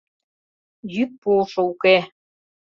Йӱк 0.93 1.11
пуышо 1.21 1.61
уке 1.71 1.97